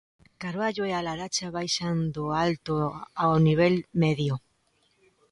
[0.41, 2.75] Carballo e A Laracha baixan do alto
[3.21, 4.33] ao nivel medio.